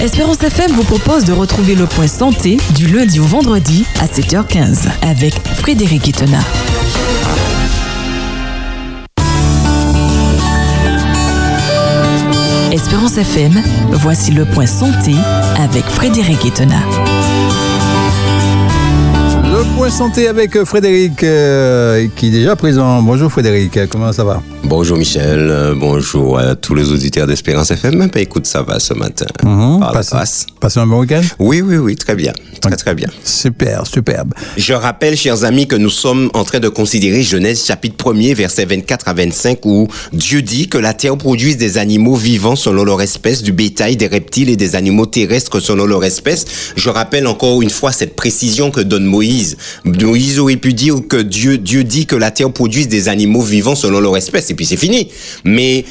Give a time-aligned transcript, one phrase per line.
[0.00, 4.88] Espérance FM vous propose de retrouver le point santé du lundi au vendredi à 7h15
[5.02, 6.38] avec Frédéric Itena.
[12.72, 15.14] Espérance FM, voici le point santé
[15.58, 16.80] avec Frédéric Itena.
[19.60, 23.02] Le point santé avec Frédéric euh, qui est déjà présent.
[23.02, 24.42] Bonjour Frédéric, comment ça va?
[24.64, 28.08] Bonjour Michel, euh, bonjour à tous les auditeurs d'Espérance FM.
[28.10, 29.26] Ben, écoute, ça va ce matin.
[29.42, 29.80] Mhm.
[29.80, 30.46] Par la Passez- grâce.
[30.60, 31.20] Passez un bon week-end?
[31.38, 32.32] Oui, oui, oui, très bien.
[32.62, 33.08] Très, très bien.
[33.24, 34.32] Super, superbe.
[34.56, 38.66] Je rappelle, chers amis, que nous sommes en train de considérer Genèse chapitre 1er, versets
[38.66, 43.00] 24 à 25, où Dieu dit que la terre produise des animaux vivants selon leur
[43.02, 46.44] espèce, du bétail, des reptiles et des animaux terrestres selon leur espèce.
[46.76, 49.49] Je rappelle encore une fois cette précision que donne Moïse.
[49.84, 53.74] Moïse aurait pu dire que Dieu, Dieu dit que la terre produise des animaux vivants
[53.74, 55.08] selon leur espèce, et puis c'est fini.
[55.44, 55.84] Mais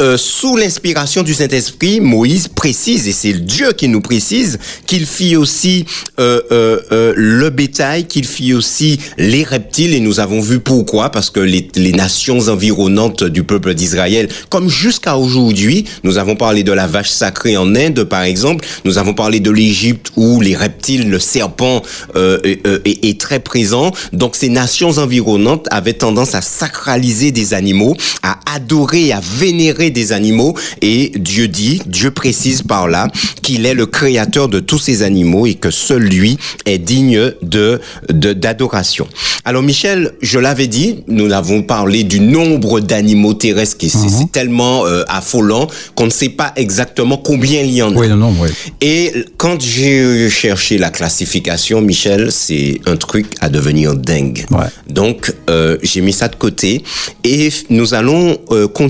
[0.00, 5.36] euh, sous l'inspiration du Saint-Esprit, Moïse précise, et c'est Dieu qui nous précise, qu'il fit
[5.36, 5.84] aussi
[6.18, 11.10] euh, euh, euh, le bétail, qu'il fit aussi les reptiles, et nous avons vu pourquoi,
[11.10, 16.62] parce que les, les nations environnantes du peuple d'Israël, comme jusqu'à aujourd'hui, nous avons parlé
[16.62, 20.56] de la vache sacrée en Inde, par exemple, nous avons parlé de l'Égypte où les
[20.56, 21.82] reptiles, le serpent
[22.16, 27.54] euh, euh, est, est très présent, donc ces nations environnantes avaient tendance à sacraliser des
[27.54, 33.08] animaux, à adorer, à vénérer des animaux, et Dieu dit, Dieu précise par là
[33.42, 37.80] qu'il est le créateur de tous ces animaux et que seul lui est digne de
[38.10, 39.06] de- d'adoration.
[39.44, 44.30] Alors Michel, je l'avais dit, nous avons parlé du nombre d'animaux terrestres qui c'est- c'est
[44.32, 47.98] tellement euh, affolant qu'on ne sait pas exactement combien il y en a.
[47.98, 48.48] Oui, non, non, oui.
[48.80, 54.44] Et quand j'ai cherché la classification, Michel, c'est un truc à devenir dingue.
[54.50, 54.66] Ouais.
[54.88, 56.82] Donc, euh, j'ai mis ça de côté
[57.24, 58.83] et nous allons euh, continuer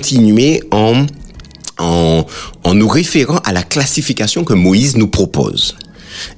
[0.70, 1.06] en,
[1.78, 2.26] en,
[2.64, 5.76] en nous référant à la classification que Moïse nous propose.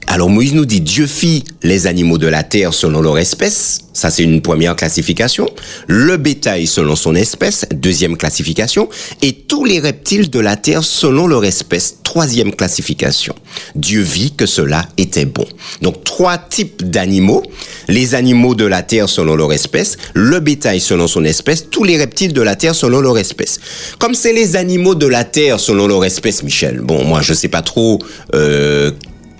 [0.08, 4.10] Alors Moïse nous dit Dieu fit les animaux de la terre selon leur espèce, ça
[4.10, 5.48] c'est une première classification,
[5.88, 8.88] le bétail selon son espèce, deuxième classification,
[9.20, 13.34] et tous les reptiles de la terre selon leur espèce, troisième classification.
[13.74, 15.44] Dieu vit que cela était bon.
[15.82, 17.42] Donc trois types d'animaux,
[17.88, 21.98] les animaux de la terre selon leur espèce, le bétail selon son espèce, tous les
[21.98, 23.60] reptiles de la terre selon leur espèce.
[23.98, 27.48] Comme c'est les animaux de la terre selon leur espèce, Michel, bon moi je sais
[27.48, 27.98] pas trop...
[28.34, 28.92] Euh,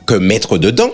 [0.06, 0.90] que mettre dedans.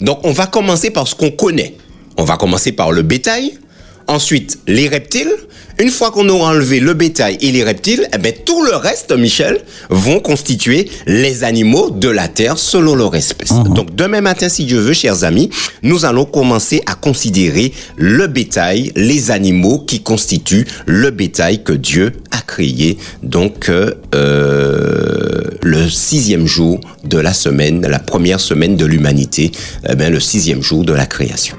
[0.00, 1.76] Donc, on va commencer par ce qu'on connaît.
[2.16, 3.58] On va commencer par le bétail,
[4.06, 5.32] ensuite les reptiles.
[5.80, 9.12] Une fois qu'on aura enlevé le bétail et les reptiles, eh ben, tout le reste,
[9.12, 13.52] Michel, vont constituer les animaux de la terre selon leur espèce.
[13.52, 15.50] Donc, demain matin, si Dieu veut, chers amis,
[15.82, 22.12] nous allons commencer à considérer le bétail, les animaux qui constituent le bétail que Dieu
[22.30, 22.96] a créé.
[23.22, 29.50] Donc, euh, euh, le sixième jour de la semaine, la première semaine de l'humanité,
[29.88, 31.56] eh ben, le sixième jour de la création.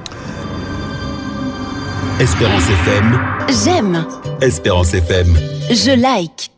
[2.20, 3.20] Espérance FM,
[3.64, 4.06] J'aime,
[4.42, 5.36] Espérance FM.
[5.70, 6.50] je like.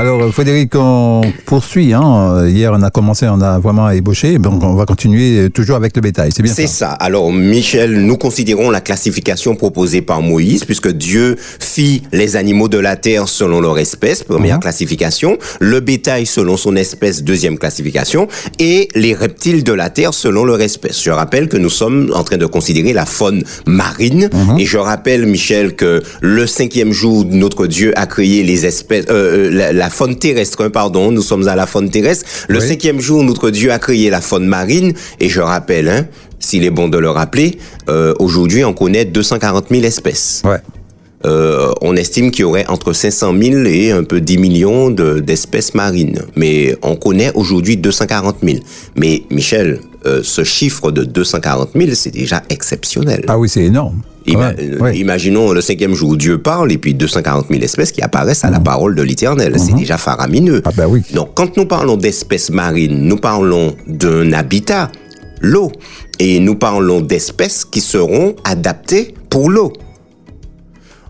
[0.00, 1.92] Alors euh, Frédéric, on poursuit.
[1.92, 2.46] Hein.
[2.46, 4.38] Hier, on a commencé, on a vraiment ébauché.
[4.38, 6.30] Donc, on va continuer euh, toujours avec le bétail.
[6.32, 6.90] C'est bien C'est ça.
[6.90, 6.92] ça.
[6.92, 12.78] Alors, Michel, nous considérons la classification proposée par Moïse, puisque Dieu fit les animaux de
[12.78, 18.28] la terre selon leur espèce, première classification, le bétail selon son espèce, deuxième classification,
[18.60, 21.02] et les reptiles de la terre selon leur espèce.
[21.02, 24.30] Je rappelle que nous sommes en train de considérer la faune marine,
[24.60, 29.50] et je rappelle, Michel, que le cinquième jour, notre Dieu a créé les espèces, euh,
[29.50, 32.26] euh, la, la faune terrestre, hein, pardon, nous sommes à la faune terrestre.
[32.48, 32.68] Le Oui.
[32.68, 36.06] cinquième jour, notre Dieu a créé la faune marine, et je rappelle, hein,
[36.38, 37.56] s'il est bon de le rappeler,
[37.88, 40.42] euh, aujourd'hui on connaît 240 000 espèces.
[40.44, 40.58] Ouais.
[41.24, 45.20] Euh, on estime qu'il y aurait entre 500 000 et un peu 10 millions de-
[45.20, 46.20] d'espèces marines.
[46.36, 48.58] Mais on connaît aujourd'hui 240 000.
[48.94, 53.24] Mais Michel, euh, ce chiffre de 240 000, c'est déjà exceptionnel.
[53.28, 54.02] Ah oui, c'est énorme.
[54.26, 54.98] Ima- Ouais, euh, ouais.
[54.98, 58.50] Imaginons le cinquième jour où Dieu parle et puis 240 000 espèces qui apparaissent à
[58.50, 59.54] la parole de l'Éternel.
[59.58, 60.56] C'est déjà faramineux.
[60.56, 60.62] Mhm.
[60.66, 61.02] Ah ben oui.
[61.14, 64.90] Donc quand nous parlons d'espèces marines, nous parlons d'un habitat,
[65.40, 65.72] l'eau,
[66.18, 69.72] et nous parlons d'espèces qui seront adaptées pour l'eau.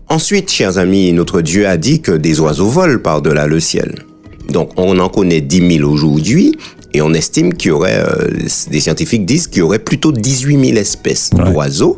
[0.07, 3.95] Ensuite, chers amis, notre Dieu a dit que des oiseaux volent par-delà le ciel.
[4.49, 6.55] Donc, on en connaît 10 000 aujourd'hui,
[6.93, 8.27] et on estime qu'il y aurait, euh,
[8.71, 11.97] des scientifiques disent qu'il y aurait plutôt 18 000 espèces d'oiseaux,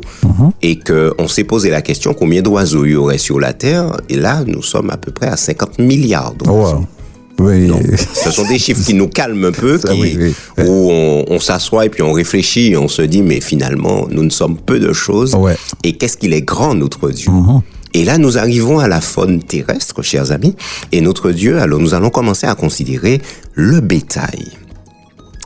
[0.62, 4.16] et qu'on s'est posé la question combien d'oiseaux il y aurait sur la Terre, et
[4.16, 6.76] là, nous sommes à peu près à 50 milliards Oh, d'oiseaux.
[6.78, 6.86] wow.
[7.40, 7.66] Oui.
[7.66, 10.16] Donc, ce sont des chiffres qui nous calment un peu, Ça, qui- oui,
[10.58, 10.64] oui.
[10.66, 14.22] où on, on s'assoit et puis on réfléchit et on se dit, mais finalement, nous
[14.22, 15.34] ne sommes peu de choses.
[15.34, 15.56] Ouais.
[15.82, 17.30] Et qu'est-ce qu'il est grand, notre Dieu
[17.94, 20.54] Et là, nous arrivons à la faune terrestre, chers amis,
[20.92, 23.20] et notre Dieu, alors nous allons commencer à considérer
[23.54, 24.48] le bétail.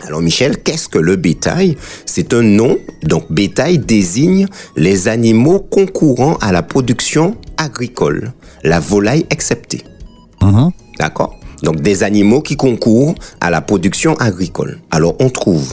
[0.04, 1.76] Alors Michel, qu'est-ce que le bétail?
[2.04, 4.46] C'est un nom, donc bétail désigne
[4.76, 8.32] les animaux concourant à la production agricole,
[8.62, 9.84] la volaille exceptée.
[10.42, 10.70] Mhm.
[10.98, 11.38] D'accord?
[11.62, 14.80] Donc des animaux qui concourent à la production agricole.
[14.90, 15.72] Alors on trouve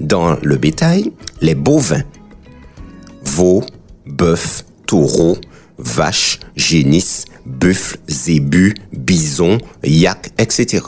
[0.00, 2.02] dans le bétail les bovins,
[3.24, 3.64] veaux,
[4.06, 5.38] bœufs, taureaux,
[5.78, 10.82] vaches, génisses, buffles, zébus, bisons, yaks, etc.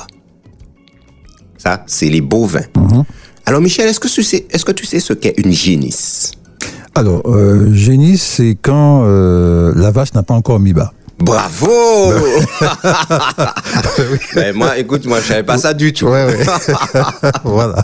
[1.64, 2.60] Ça, c'est les bovins.
[3.46, 6.32] Alors Michel, est-ce que, tu sais, est-ce que tu sais ce qu'est une génisse?
[6.94, 10.92] Alors, euh, génie, c'est quand euh, la vache n'a pas encore mis bas.
[11.18, 12.12] Bravo
[14.34, 16.06] Ben, Moi, écoute, moi, je savais pas ça du tout.
[16.06, 16.38] Ouais, ouais.
[17.44, 17.76] voilà.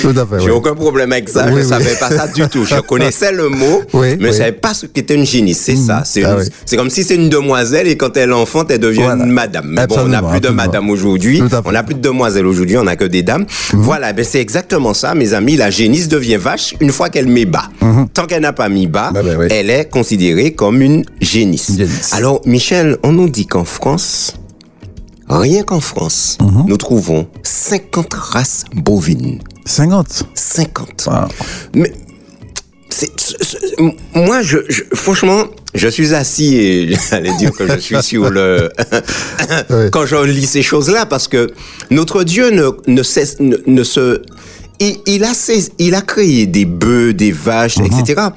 [0.00, 0.40] Tout à fait.
[0.40, 0.50] J'ai ouais.
[0.50, 1.68] aucun problème avec ça, Oui, je oui.
[1.68, 2.64] savais pas ça du tout.
[2.64, 5.60] Je connaissais le mot, Oui, mais je savais pas ce qu'était une génisse.
[5.60, 6.02] C'est ça.
[6.04, 8.80] C'est Ah une- c'est comme si c'est une demoiselle et quand elle est enfante, elle
[8.80, 9.24] devient Voilà.
[9.24, 9.66] une madame.
[9.68, 10.54] Mais bon, on n'a plus de absolument.
[10.64, 11.42] madame aujourd'hui.
[11.42, 11.50] Mhm.
[11.64, 13.46] On n'a plus de demoiselle aujourd'hui, on n'a que des dames.
[13.72, 15.56] Voilà, ben c'est exactement ça, mes amis.
[15.56, 17.68] La génisse devient vache une fois qu'elle met bas.
[18.14, 19.46] Tant qu'elle n'a pas mis bas, ben, oui.
[19.50, 21.68] elle est considérée comme une génisse.
[21.70, 22.12] Une génisse.
[22.14, 24.34] Alors, Michel, on nous dit qu'en France,
[25.28, 26.64] rien qu'en France, Mhm.
[26.66, 29.40] nous trouvons 50 races bovines.
[29.64, 30.24] 50.
[30.34, 31.06] 50.
[31.06, 31.12] Wow.
[31.74, 31.92] Mais
[32.88, 33.76] c'est, c'est- c'est-
[34.14, 35.44] moi, je, je- franchement,
[35.74, 38.70] je suis assis et j'allais dire que je suis sur le
[39.92, 41.50] quand je lis ces choses-là parce que
[41.90, 44.22] notre Dieu ne, ne cesse ne, ne se
[44.80, 48.28] il, il a ses- il a créé des bœufs, des vaches, etc.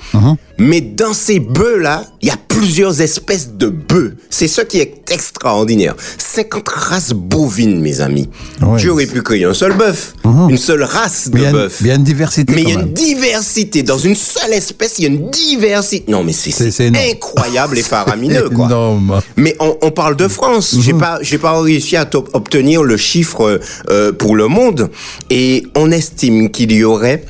[0.58, 4.16] Mais dans ces bœufs-là, il y a plusieurs espèces de bœufs.
[4.30, 5.96] C'est ce qui est extraordinaire.
[6.18, 8.30] 50 races bovines, mes amis.
[8.62, 8.78] Ouais.
[8.78, 11.78] Dieu aurait pu créer un seul bœuf, une seule race de bœuf.
[11.82, 13.84] il y a une diversité Mais il y a une diversité.
[13.84, 16.12] Dans une seule espèce, il y a une diversité.
[16.12, 18.68] Non, mais c'est incroyable et faramineux, quoi.
[18.68, 19.22] Énorme.
[19.38, 20.74] Mais on, on parle de France.
[20.74, 20.82] Mhm.
[20.82, 23.60] J'ai pas, j'ai pas réussi à obtenir le chiffre
[23.90, 24.90] euh, pour le monde,
[25.30, 27.26] et on estime qu'il y aurait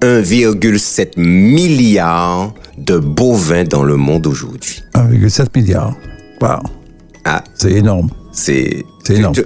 [0.00, 4.82] 1,7 milliard de bovins dans le monde aujourd'hui.
[4.94, 5.94] 1,7 milliard.
[6.40, 6.60] Wow.
[7.24, 8.10] Ah, C'est énorme.
[8.32, 9.34] c'est énorme.
[9.34, 9.44] tu-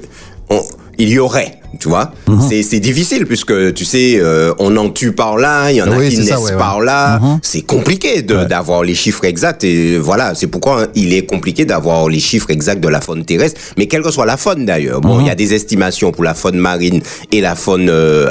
[0.50, 0.62] on-
[0.98, 2.12] il y aurait, tu vois.
[2.28, 2.40] Mhm.
[2.48, 5.90] C'est c'est difficile puisque tu sais, euh, on en tue par là, il y en
[5.90, 6.58] a Oui, qui c'est naissent ça, ouais, ouais.
[6.58, 7.18] par là.
[7.20, 7.38] Mhm.
[7.42, 8.46] C'est compliqué Ouais.
[8.46, 12.82] d'avoir les chiffres exacts et voilà, c'est pourquoi il est compliqué d'avoir les chiffres exacts
[12.82, 13.60] de la faune terrestre.
[13.76, 15.26] Mais quelle que soit la faune d'ailleurs, bon, il Mhm.
[15.28, 17.00] y a des estimations pour la faune marine
[17.32, 18.28] et la faune euh,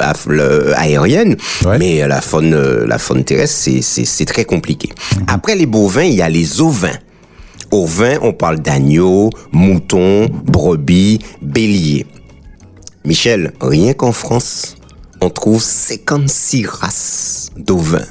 [0.76, 1.78] aérienne, Ouais.
[1.78, 4.88] mais la faune, euh, la faune terrestre, c'est- c'est c'est très compliqué.
[5.16, 5.24] Mhm.
[5.28, 6.98] Après les bovins, il y a les ovins.
[7.72, 12.04] Ovins, on parle d'agneaux, moutons, brebis, béliers.
[13.04, 14.76] Michel, rien qu'en France,
[15.20, 18.06] on trouve 56 races d'ovins.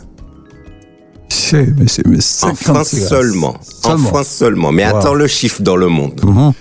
[1.29, 3.49] C'est, mais c'est, mais En 56 France seulement.
[3.83, 4.07] En Seulement.
[4.09, 4.71] France seulement.
[4.71, 4.95] Mais Wow.
[4.97, 6.19] attends le chiffre dans le monde.
[6.23, 6.53] Mhm.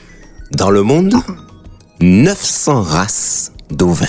[0.52, 1.14] Dans le monde,
[2.00, 4.06] 900 races d'ovins.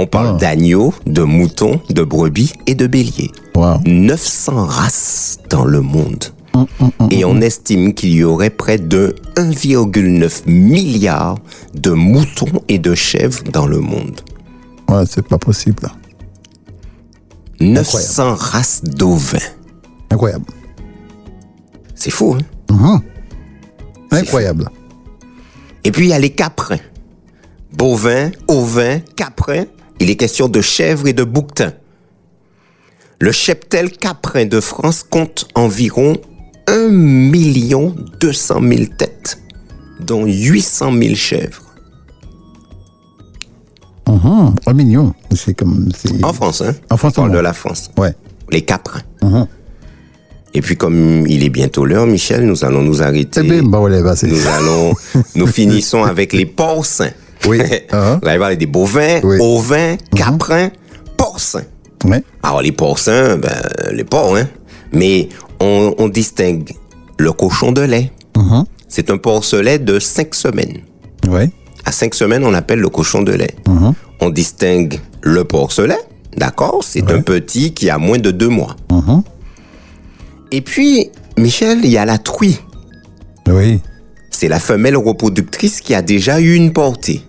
[0.00, 3.30] On parle d'agneaux, de moutons, de brebis et de béliers.
[3.56, 3.78] Wow.
[3.86, 6.24] 900 races dans le monde.
[7.10, 11.38] Et on estime qu'il y aurait près de 1,9 milliard
[11.74, 14.20] de moutons et de chèvres dans le monde.
[14.88, 15.82] Ouais, c'est pas possible.
[15.82, 15.92] là.
[17.60, 19.38] 900 races d'ovins.
[20.10, 20.46] Incroyable.
[21.94, 22.36] C'est fou,
[22.70, 23.02] hein?
[24.10, 24.70] C'est Incroyable.
[25.84, 26.78] Et puis il y a les caprins.
[27.72, 29.64] Bovins, ovins, caprins.
[30.00, 31.72] Il est question de chèvres et de bouquetins.
[33.20, 36.14] Le cheptel caprin de France compte environ
[36.68, 39.38] 1 200 000 têtes,
[40.00, 41.62] dont 800 000 chèvres.
[44.06, 44.54] Mhm.
[44.66, 45.14] Un million.
[45.34, 45.88] C'est comme.
[46.22, 47.90] En France, hein En France On parle de la France.
[47.98, 48.14] Ouais.
[48.50, 49.02] Les caprins.
[49.22, 49.46] Mhm.
[50.54, 53.40] Et puis comme il est bientôt l'heure, Michel, nous allons nous arrêter.
[53.40, 53.62] C'est bien.
[53.62, 54.14] Bah, ouais, bah.
[54.22, 54.94] Nous allons,
[55.34, 57.10] nous finissons avec les porcins.
[57.46, 57.60] Oui.
[57.92, 58.18] Ah.
[58.20, 59.36] Vous allez parler des bovins, Oui.
[59.40, 60.70] Ovins, caprins,
[61.16, 61.64] porcins.
[62.04, 62.22] Ouais.
[62.42, 63.52] Alors les porcins, ben,
[63.92, 64.48] les porcs, hein.
[64.92, 65.28] Mais
[65.60, 66.72] on, on distingue
[67.18, 68.12] le cochon de lait.
[68.36, 68.64] Mhm.
[68.88, 70.78] C'est un porcelet de 5 semaines.
[71.28, 71.50] Ouais.
[71.84, 73.54] À 5 semaines, on appelle le cochon de lait.
[73.66, 73.92] Mhm.
[74.20, 75.98] On distingue le porcelet,
[76.36, 78.76] d'accord C'est un petit qui a moins de 2 mois.
[78.90, 79.22] Mhm.
[80.52, 82.58] Et puis, Michel, il y a la truie.
[83.48, 83.80] Oui.
[84.30, 87.22] C'est la femelle reproductrice qui a déjà eu une portée.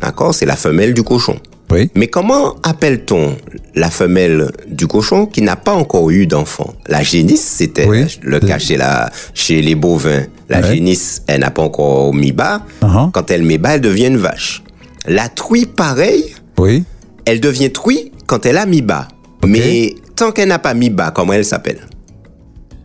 [0.00, 1.38] D'accord C'est la femelle du cochon.
[1.72, 1.90] Oui.
[1.94, 3.36] Mais comment appelle-t-on
[3.74, 6.74] la femelle du cochon qui n'a pas encore eu d'enfant?
[6.86, 8.04] La génisse, c'était Oui.
[8.22, 10.24] le cas chez, la, chez les bovins.
[10.48, 10.74] La Ouais.
[10.74, 12.62] génisse, elle n'a pas encore mis bas.
[12.82, 13.10] Uh-huh.
[13.10, 14.62] Quand elle met bas, elle devient une vache.
[15.06, 16.84] La truie, pareil, Oui.
[17.24, 19.08] elle devient truie quand elle a mis bas.
[19.46, 21.80] Mais tant qu'elle n'a pas mis bas, comment elle s'appelle?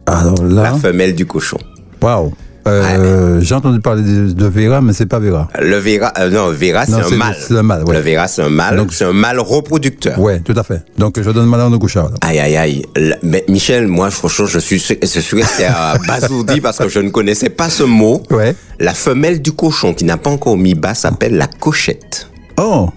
[0.05, 1.57] Alors La femelle du cochon.
[2.01, 2.31] Waouh.
[2.71, 5.47] Euh, J'ai entendu parler de, de Vera, mais c'est pas Vera.
[5.61, 7.35] Le Vera, euh, non, Vera, c'est un le- mâle.
[7.39, 7.95] c'est un mâle, ouais.
[7.95, 8.75] Le Vera, c'est un mâle.
[8.77, 10.19] Donc- c'est un mâle reproducteur.
[10.19, 10.83] Ouais, tout à fait.
[10.97, 12.09] Donc je donne Madame de Gouchard.
[12.09, 12.15] là.
[12.21, 12.85] Aïe, aïe, aïe.
[13.23, 15.65] Mais Michel, moi, franchement, je suis, je suis resté
[16.07, 18.21] abasourdi parce que je ne connaissais pas ce mot.
[18.31, 18.55] Ouais.
[18.79, 22.27] La femelle du cochon qui n'a pas encore mis bas s'appelle la cochette.
[22.59, 22.89] Oh,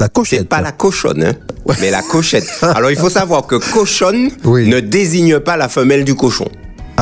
[0.00, 0.48] la C'est cochette.
[0.48, 1.32] pas la cochonne, hein,
[1.80, 2.46] mais la cochette.
[2.62, 4.68] Alors, il faut savoir que cochonne Oui.
[4.68, 6.48] ne désigne pas la femelle du cochon.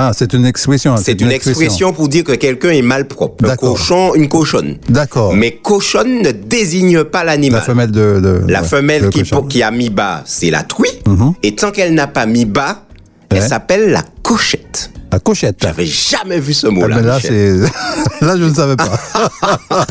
[0.02, 0.97] Ah, c'est une expression.
[0.97, 3.45] C'est une expression pour dire que quelqu'un est malpropre.
[3.45, 4.78] Un cochon, une cochonne.
[4.88, 5.35] D'accord.
[5.35, 7.61] Mais cochonne ne désigne pas l'animal.
[7.61, 8.19] La femelle de.
[8.19, 10.88] de- La ouais, femelle qui, qui a mis bas, c'est la truie.
[11.07, 11.35] Mhm.
[11.42, 12.85] Et tant qu'elle n'a pas mis bas,
[13.28, 14.89] elle s'appelle la cochette.
[15.12, 15.57] La cochette.
[15.62, 16.97] J'avais jamais vu ce Ah, mot-là.
[16.97, 17.05] ben
[18.21, 18.99] là, je ne savais pas.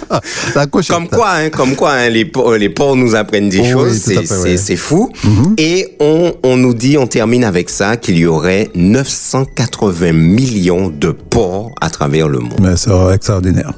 [0.56, 0.96] la cochette.
[0.96, 4.22] Comme quoi, hein, comme quoi hein, les, les porcs nous apprennent des Oh choses, à
[4.26, 4.56] c'est ouais.
[4.56, 4.78] Mhm.
[4.78, 5.12] fou.
[5.58, 11.12] Et on, on nous dit, on termine avec ça, qu'il y aurait 980 millions de
[11.12, 12.60] porcs à travers le monde.
[12.62, 13.74] Mais c'est extraordinaire.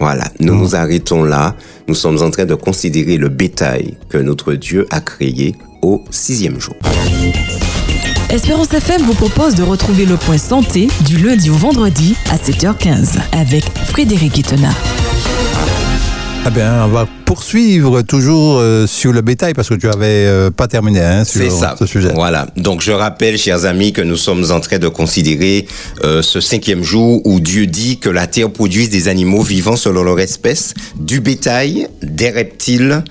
[0.00, 1.54] Voilà, nous nous arrêtons là.
[1.86, 6.58] Nous sommes en train de considérer le bétail que notre Dieu a créé au sixième
[6.60, 6.74] jour.
[8.32, 13.18] Espérance FM vous propose de retrouver le point santé du lundi au vendredi à 7h15
[13.32, 14.70] avec Frédéric Itena.
[16.52, 20.66] Bien, on va poursuivre toujours euh, sur le bétail parce que tu avais euh, pas
[20.66, 21.76] terminé hein, sur ça.
[21.78, 22.10] ce sujet.
[22.12, 22.48] Voilà.
[22.56, 25.68] Donc je rappelle, chers amis, que nous sommes en train de considérer
[26.02, 30.02] euh, ce cinquième jour où Dieu dit que la terre produise des animaux vivants selon
[30.02, 33.04] leur espèce, du bétail, des reptiles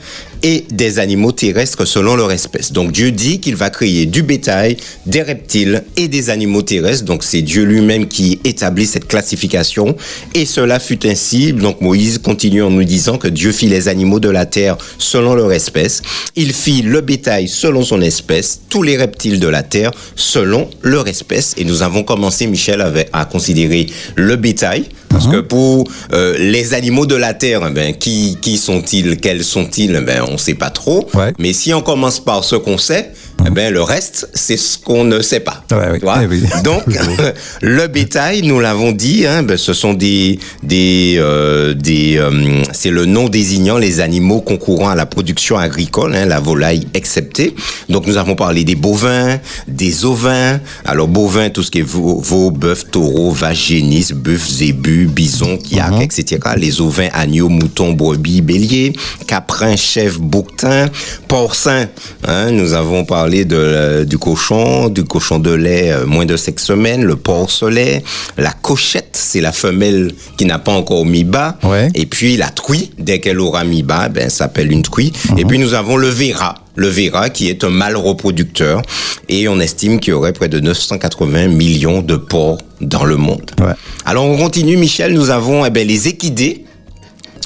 [0.43, 2.71] et des animaux terrestres selon leur espèce.
[2.71, 7.05] Donc Dieu dit qu'il va créer du bétail, des reptiles et des animaux terrestres.
[7.05, 9.95] Donc c'est Dieu lui-même qui établit cette classification.
[10.33, 11.53] Et cela fut ainsi.
[11.53, 15.35] Donc Moïse continue en nous disant que Dieu fit les animaux de la terre selon
[15.35, 16.01] leur espèce.
[16.35, 21.07] Il fit le bétail selon son espèce, tous les reptiles de la terre selon leur
[21.07, 21.53] espèce.
[21.57, 23.85] Et nous avons commencé, Michel, avec, à considérer
[24.15, 24.85] le bétail.
[25.09, 29.43] Parce que pour euh, les animaux de la terre, eh ben, qui, qui sont-ils Quels
[29.43, 31.07] sont-ils Eh ben, On ne sait pas trop.
[31.13, 31.33] Ouais.
[31.37, 33.11] Mais si on commence par ce qu'on sait,
[33.46, 35.63] eh ben, le reste, c'est ce qu'on ne sait pas.
[35.72, 36.10] Ouais, oui.
[36.22, 36.43] Eh oui.
[36.63, 36.84] Donc,
[37.62, 42.89] le bétail, nous l'avons dit, hein, ben, ce sont des, des, euh, des, euh, c'est
[42.91, 47.55] le nom désignant les animaux concourant à la production agricole, hein, la volaille exceptée.
[47.88, 50.60] Donc, nous avons parlé des bovins, des ovins.
[50.86, 55.58] Alors, bovins, tout ce qui est veau, veau bœuf, taureau, vache, génisse, bœuf, zébu, bison,
[55.58, 56.01] kiak, Mhm.
[56.01, 56.39] etc.
[56.58, 58.93] Les ovins, agneaux, moutons, brebis, béliers,
[59.27, 60.88] caprins, chèvres, bouquetins,
[61.27, 61.88] porcins.
[62.27, 66.36] Hein, nous avons parlé de, euh, du cochon, du cochon de lait euh, moins de
[66.36, 68.03] cinq semaines, le porcelet,
[68.38, 71.57] la cochette, c'est la femelle qui n'a pas encore mis bas.
[71.63, 71.89] Ouais.
[71.95, 75.13] Et puis la truie, dès qu'elle aura mis bas, ben, ça s'appelle une truie.
[75.31, 75.39] Mhm.
[75.39, 76.55] Et puis nous avons le verra.
[76.75, 78.81] Le verra qui est un mâle reproducteur.
[79.27, 83.51] Et on estime qu'il y aurait près de 980 millions de porcs dans le monde.
[83.59, 83.74] Ouais.
[84.05, 85.13] Alors on continue, Michel.
[85.13, 86.65] Nous avons eh ben, les équidés,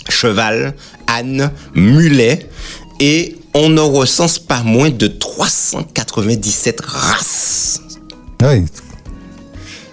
[0.10, 0.74] cheval,
[1.08, 2.48] âne, mulet.
[3.00, 7.80] Et on ne recense pas moins de 397 races.
[8.42, 8.66] Oui.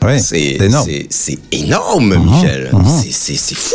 [0.03, 0.89] Oui, C'est c'est énorme.
[1.11, 2.71] c'est- énorme, Michel.
[3.03, 3.75] C'est- C'est c'est fou.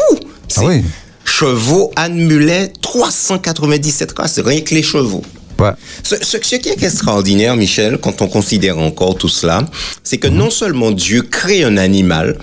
[0.57, 0.83] Ah oui.
[1.23, 5.21] Chevaux, âne, mulet, 397 races, rien que les chevaux.
[5.59, 5.71] Ouais.
[6.03, 9.65] Ce, ce- ce qui est extraordinaire, Michel, quand on considère encore tout cela,
[10.03, 12.37] c'est que non seulement Dieu crée un animal,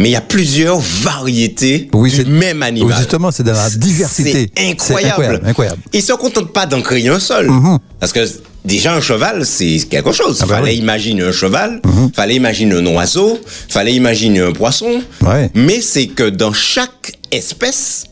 [0.00, 2.90] mais il y a plusieurs variétés Oui, du même animal.
[2.90, 4.50] Oui, justement, c'est dans la diversité.
[4.56, 5.08] C'est incroyable.
[5.10, 5.78] incroyable, incroyable.
[5.92, 7.50] Ils se contentent pas d'en créer un seul.
[7.98, 8.20] Parce que
[8.64, 10.38] déjà un cheval, c'est quelque chose.
[10.42, 10.78] Ah bah fallait oui.
[10.78, 11.82] imaginer un cheval,
[12.14, 15.02] fallait imaginer un oiseau, fallait imaginer un poisson.
[15.22, 15.50] Ouais.
[15.54, 18.04] Mais c'est que dans chaque espèce,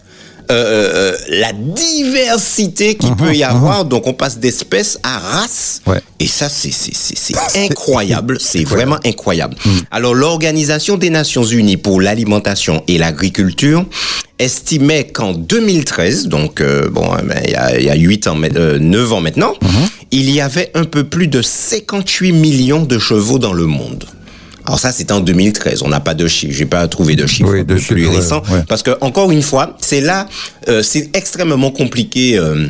[0.51, 5.81] euh, euh, la diversité qu'il peut y avoir, donc on passe d'espèce à race.
[5.87, 6.01] Ouais.
[6.21, 7.35] Et ça, c'est c'est- c'est- c'est
[7.71, 9.57] incroyable, c'est vraiment incroyable.
[9.91, 13.85] Alors, l'Organisation des Nations Unies pour l'alimentation et l'agriculture
[14.39, 18.27] estimait qu'en 2013, donc euh, bon, euh, ben, il y a- il y, a 8
[18.27, 19.55] ans, mais- euh, 9 ans maintenant,
[20.11, 24.05] il y avait un peu plus de 58 millions de chevaux dans le monde.
[24.67, 25.83] Alors ça, c'était en 2013.
[25.83, 26.53] On n'a pas de chiffres.
[26.57, 28.43] J'ai pas trouvé de chiffres Oui, de plus récents.
[28.51, 28.63] ouais.
[28.69, 30.29] Parce que encore une fois, c'est là,
[30.69, 32.37] euh, c'est extrêmement compliqué.
[32.39, 32.67] euh,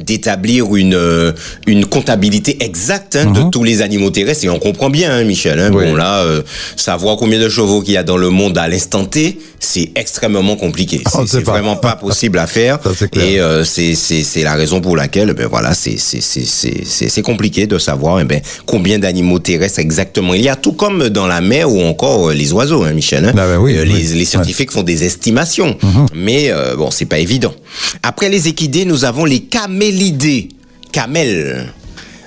[0.00, 1.32] d'établir une euh,
[1.66, 4.44] une comptabilité exacte hein, de tous les animaux terrestres.
[4.44, 5.76] Et on comprend bien hein, Michel hein, Mhm.
[5.76, 5.84] Oui.
[5.86, 6.42] bon là euh,
[6.76, 9.38] savoir combien de chevaux qu'il y a dans le monde à l'instant T.
[9.58, 11.02] C'est extrêmement compliqué.
[11.14, 12.78] On c'est vraiment pas possible à faire.
[12.82, 16.84] Ça, et euh, c'est c'est c'est la raison pour laquelle ben voilà c'est c'est c'est
[17.08, 20.34] c'est compliqué de savoir eh ben combien d'animaux terrestres exactement.
[20.34, 23.24] Il y a tout comme dans la mer ou encore euh, les oiseaux hein, Michel
[23.24, 23.32] hein.
[23.36, 23.92] Ah ben oui, Euh, oui.
[23.92, 25.76] les, les scientifiques font des estimations.
[26.14, 27.54] Mais euh, bon c'est pas évident.
[28.02, 29.40] Après les équidés nous avons les
[29.86, 30.48] camélidés
[30.92, 31.72] camels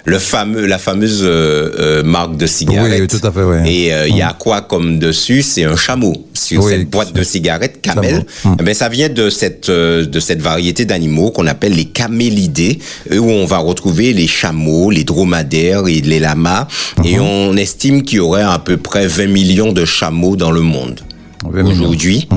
[0.06, 3.02] le fameux, la fameuse euh, euh, marque de cigarettes.
[3.02, 3.72] Oui, tout à fait.
[3.72, 5.44] Et euh, il y a quoi comme dessus?
[5.44, 8.26] C'est un chameau sur Oui, cette boîte de cigarettes Camel.
[8.44, 8.56] Hum.
[8.60, 12.80] Eh ben, ça vient de cette de cette variété d'animaux qu'on appelle les camélidés,
[13.12, 16.68] où on va retrouver les chameaux, les dromadaires et les lamas.
[17.04, 20.62] Et on estime qu'il y aurait à peu près 20 millions de chameaux dans le
[20.62, 21.02] monde
[21.44, 21.72] 20 millions.
[21.72, 22.28] aujourd'hui.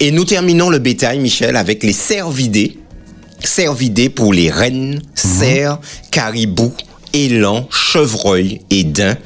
[0.00, 2.76] Et nous terminons le bétail, Michel, avec les cervidés.
[3.44, 5.78] Cervidés pour les rennes, cerfs,
[6.10, 6.72] caribous,
[7.12, 9.16] élans, chevreuils et daims.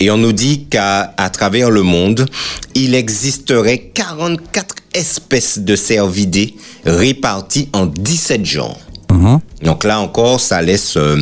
[0.00, 2.26] Et on nous dit qu'à à travers le monde,
[2.74, 8.78] il existerait 44 espèces de cervidés réparties en 17 genres.
[9.62, 11.16] Donc là encore, ça laisse euh,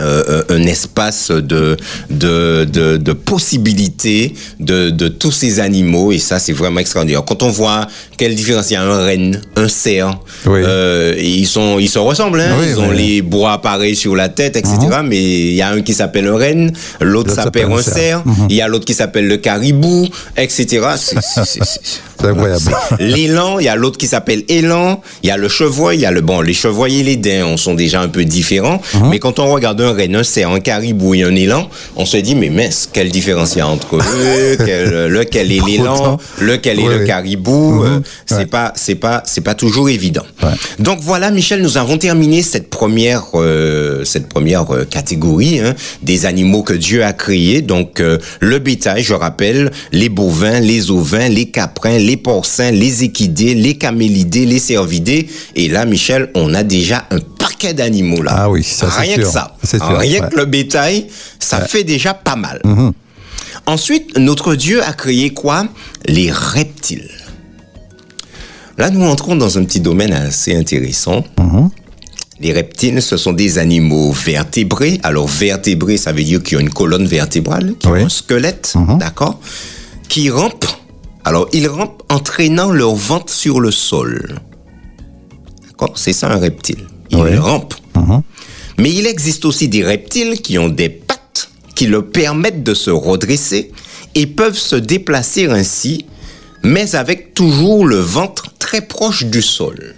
[0.00, 1.76] euh, un espace de,
[2.10, 7.22] de, de, de possibilités de, de tous ces animaux et ça c'est vraiment extraordinaire.
[7.24, 10.60] Quand on voit quelle différence il y a un renne, un cerf, Oui.
[10.64, 14.28] euh, ils sont ils se ressemblent, hein, Oui, ils ont les bois pareils sur la
[14.28, 14.76] tête, etc.
[15.04, 17.94] Mais il y a un qui s'appelle un renne, l'autre s'appelle un cerf.
[17.94, 20.80] cerf, il y a l'autre qui s'appelle le caribou, etc.
[20.96, 21.80] C'est-
[22.22, 22.72] c'est- incroyable.
[23.00, 26.06] L'élan, il y a l'autre qui s'appelle élan, il y a le chevreuil, il y
[26.06, 29.08] a le bon, les chevreuils et les daims on sont déjà un peu différents, Mhm.
[29.10, 32.50] mais quand on regarde un renne, un caribou et un élan, on se dit mais
[32.50, 36.94] mince, quelle différence il y a entre eux, quel, lequel est l'élan, lequel est Oui,
[36.98, 37.84] le caribou, Mhm.
[37.86, 38.46] euh, c'est Ouais.
[38.46, 40.24] pas c'est pas c'est pas toujours évident.
[40.42, 40.50] Ouais.
[40.78, 46.26] Donc voilà Michel, nous avons terminé cette première euh, cette première euh, catégorie hein, des
[46.26, 47.62] animaux que Dieu a créés.
[47.62, 53.04] Donc euh, le bétail, je rappelle, les bovins, les ovins, les caprins, les porcins, les
[53.04, 55.28] équidés, les camélidés, les cervidés.
[55.54, 58.34] Et là, Michel, on a déjà un paquet d'animaux là.
[58.36, 59.24] Ah oui, ça, c'est Rien sûr.
[59.24, 59.56] que ça.
[59.64, 60.28] Sûr, Rien ouais.
[60.30, 61.06] que le bétail,
[61.38, 62.60] ça fait déjà pas mal.
[62.64, 62.92] Mhm.
[63.66, 65.66] Ensuite, notre Dieu a créé quoi?
[66.06, 67.08] Les reptiles.
[68.78, 71.24] Là, nous entrons dans un petit domaine assez intéressant.
[72.40, 74.98] Les reptiles, ce sont des animaux vertébrés.
[75.04, 78.00] Alors, vertébrés, ça veut dire qu'il y a une colonne vertébrale, qui Oui.
[78.00, 79.38] a un squelette, d'accord
[80.08, 80.64] Qui rampent.
[81.24, 84.38] Alors, ils rampent en traînant leur ventre sur le sol.
[85.68, 85.92] D'accord?
[85.96, 86.86] C'est ça un reptile.
[87.10, 87.36] Ils Oui.
[87.36, 87.74] rampent.
[88.78, 92.90] Mais il existe aussi des reptiles qui ont des pattes qui leur permettent de se
[92.90, 93.70] redresser
[94.14, 96.06] et peuvent se déplacer ainsi,
[96.64, 99.94] mais avec toujours le ventre très proche du sol.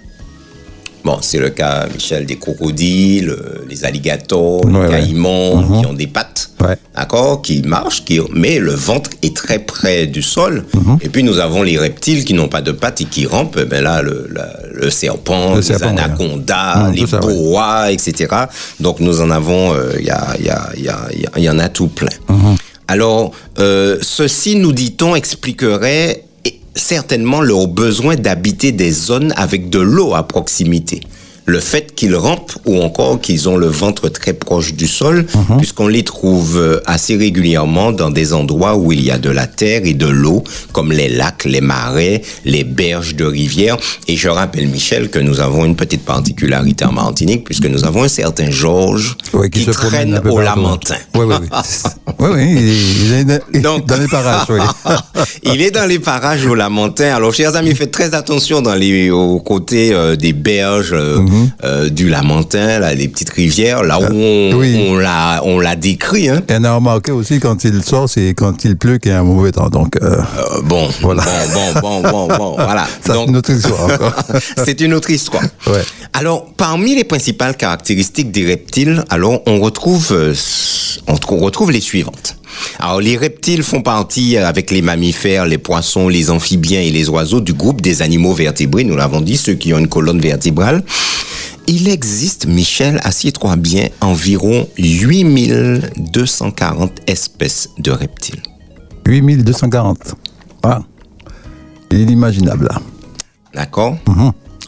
[1.05, 4.89] Bon, c'est le cas, Michel, des crocodiles, euh, les alligators, Ouais, les ouais.
[4.89, 6.77] caïmans qui ont des pattes, Ouais.
[6.97, 10.65] d'accord, qui marchent, qui, mais le ventre est très près du sol.
[10.73, 10.99] Mhm.
[11.03, 13.59] Et puis nous avons les reptiles qui n'ont pas de pattes et qui rampent.
[13.61, 17.93] Eh Ben là, le, la- le serpent, Le les serpent, anacondas, Mhm, les ça, boas,
[17.93, 18.27] etc.
[18.81, 20.07] Donc nous en avons, il
[21.43, 22.09] y, en a tout plein.
[22.31, 22.57] Mhm.
[22.89, 26.25] Alors, euh, ceci, nous dit-on, expliquerait
[26.75, 31.01] certainement leur besoin d'habiter des zones avec de l'eau à proximité.
[31.47, 35.59] Le fait qu'ils rampent ou encore qu'ils ont le ventre très proche du sol, Mhm.
[35.59, 39.47] puisqu'on les trouve euh, assez régulièrement dans des endroits où il y a de la
[39.47, 43.77] terre et de l'eau, comme les lacs, les marais, les berges de rivières.
[44.09, 48.05] Et je rappelle, Michel, que nous avons une petite particularité en Martinique, puisque nous avons
[48.05, 50.41] un certain Georges Oui, qui, se traîne au.
[50.41, 50.97] Lamentin.
[51.15, 51.49] Oui, oui, oui.
[52.21, 52.77] oui, oui,
[53.07, 53.25] il est,
[53.61, 54.47] dans- Donc- dans les parages.
[55.43, 57.15] Il est dans les parages au Lamentin.
[57.15, 61.19] Alors, chers amis, faites très attention dans les, aux côtés euh, des berges euh,
[61.65, 64.59] euh, du Lamentin, là, les petites rivières, là où on, Mhm.
[64.59, 64.87] oui.
[64.89, 66.29] on l'a, on l'a décrit.
[66.29, 66.43] Hein.
[66.49, 69.21] Et on a remarqué aussi quand il sort, c'est quand il pleut qu'il y a
[69.21, 69.69] un mauvais temps.
[69.69, 71.23] Donc, euh, Euh, bon, Voilà.
[71.53, 72.87] bon, bon, bon, bon, bon, voilà.
[73.05, 74.15] c'est une autre histoire encore.
[74.65, 75.43] c'est une autre histoire.
[75.67, 75.83] Ouais.
[76.13, 80.35] Alors, parmi les principales caractéristiques des reptiles, alors on retrouve, euh,
[81.09, 82.37] on on retrouve les suivantes.
[82.79, 87.09] Alors, les reptiles font partie, euh, avec les mammifères, les poissons, les amphibiens et les
[87.09, 88.85] oiseaux, du groupe des animaux vertébrés.
[88.85, 90.83] Nous l'avons dit, ceux qui ont une colonne vertébrale.
[91.67, 98.43] Il existe, Michel, assieds-toi bien, environ 8240 espèces de reptiles.
[99.07, 100.15] 8240.
[100.63, 100.83] Voilà.
[101.91, 102.81] Il est inimaginable, là.
[103.55, 103.97] D'accord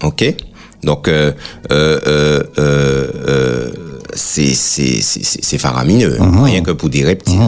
[0.02, 0.34] Ok.
[0.82, 1.32] Donc, euh,
[1.72, 3.70] euh, euh, euh, euh,
[4.14, 7.38] c'est c'est- c'est- c'est- c'est faramineux, rien que pour des reptiles.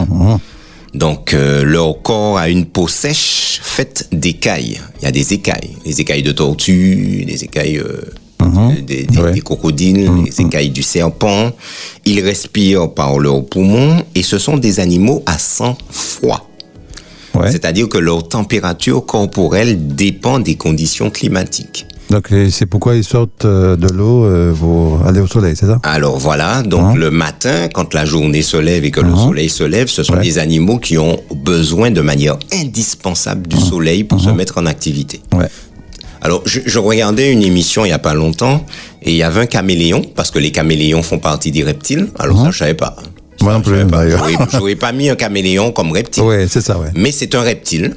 [0.95, 4.81] Donc, euh, leur corps a une peau sèche faite d'écailles.
[5.01, 5.77] Il y a des écailles.
[5.85, 8.01] Les écailles de tortue, les écailles euh,
[8.87, 9.33] des, des- Ouais.
[9.33, 11.53] des crocodiles, les écailles du serpent.
[12.07, 16.49] Ils respirent par leurs poumons et ce sont des animaux à sang froid.
[17.35, 17.51] Ouais.
[17.53, 21.87] C'est-à-dire que leur température corporelle dépend des conditions climatiques.
[22.11, 25.79] Donc, c'est pourquoi ils sortent euh, de l'eau euh, pour aller au soleil, c'est ça?
[25.83, 26.95] Alors voilà, donc Hein?
[26.97, 29.17] le matin, quand la journée se lève et que le Mhm.
[29.17, 30.23] soleil se lève, ce sont Ouais.
[30.23, 35.21] des animaux qui ont besoin de manière indispensable du soleil pour se mettre en activité.
[35.35, 35.49] Ouais.
[36.23, 38.65] Alors, je, je regardais une émission il y a pas longtemps
[39.03, 42.09] et il y avait un caméléon parce que les caméléons font partie des reptiles.
[42.19, 42.97] Alors ça, je savais pas.
[43.41, 44.05] Moi non je plus, savais pas.
[44.05, 44.95] d'ailleurs.
[44.95, 46.23] Mis un caméléon comme reptile.
[46.25, 46.89] Ouais, c'est ça, ouais.
[46.95, 47.97] Mais c'est un reptile.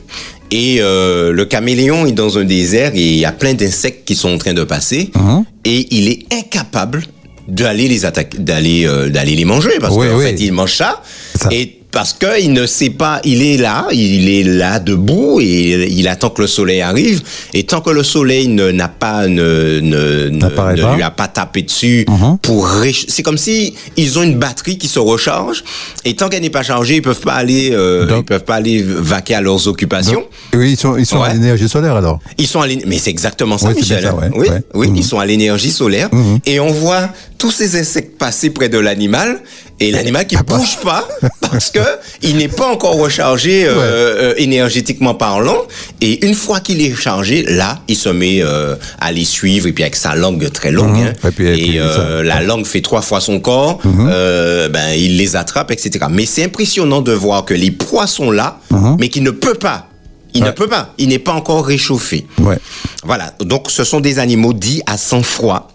[0.51, 4.15] Et euh, le caméléon est dans un désert et il y a plein d'insectes qui
[4.15, 5.09] sont en train de passer.
[5.15, 5.43] Mhm.
[5.65, 7.03] Et il est incapable
[7.47, 10.25] d'aller les attaquer, d'aller euh, d'aller les manger parce Oui, qu'en oui.
[10.25, 11.01] fait il mange ça.
[11.39, 11.49] Ça.
[11.51, 15.87] Et parce que il ne sait pas, il est là, il est là debout et
[15.91, 17.21] il attend que le soleil arrive.
[17.53, 21.61] Et tant que le soleil ne n'a pas ne ne, ne, lui a pas tapé
[21.63, 22.37] dessus Mhm.
[22.41, 22.69] pour
[23.07, 25.63] c'est comme si ils ont une batterie qui se recharge
[26.05, 28.81] et tant qu'elle n'est pas chargée ils peuvent pas aller euh, ils peuvent pas aller
[28.83, 30.23] vaquer à leurs occupations.
[30.53, 31.29] Oui, ils sont, ils sont Ouais.
[31.29, 32.19] à l'énergie solaire alors.
[32.37, 34.01] Ils sont à l'énergie, mais c'est exactement ça, Oui, Michel.
[34.03, 34.61] ça, ouais, Oui, ouais.
[34.73, 34.95] oui, Mhm.
[34.95, 36.39] ils sont à l'énergie solaire Mhm.
[36.45, 37.09] et on voit
[37.41, 39.41] tous ces insectes passer près de l'animal
[39.79, 41.07] et l'animal qui bouge pas
[41.49, 41.79] parce que
[42.21, 45.57] il n'est pas encore rechargé euh, euh, énergétiquement parlant
[46.01, 49.73] et une fois qu'il est chargé, là, il se met euh, à les suivre et
[49.73, 51.07] puis avec sa langue très longue Mhm.
[51.07, 54.07] hein, Et puis- et puis euh, ça- la langue fait trois fois son corps, Mhm.
[54.11, 56.05] euh, ben il les attrape, etc.
[56.11, 58.97] Mais c'est impressionnant de voir que les proies sont là, Mhm.
[58.99, 59.87] mais qu'il ne peut pas.
[60.35, 60.53] Il ne Ouais.
[60.53, 60.93] peut pas.
[60.99, 62.25] Il n'est pas encore réchauffé.
[62.39, 62.57] Ouais.
[63.03, 65.70] Voilà, donc ce sont des animaux dits à sang froid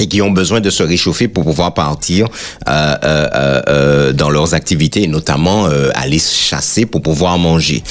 [0.00, 4.30] et qui ont besoin de se réchauffer pour pouvoir partir euh, euh, euh, euh, dans
[4.30, 7.82] leurs activités, et notamment euh, aller chasser pour pouvoir manger.